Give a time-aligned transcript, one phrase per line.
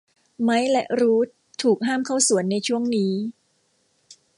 [0.43, 1.27] ไมค์และรูธ
[1.61, 3.13] ถูกห้ามเข้าสวนในช่วงนี้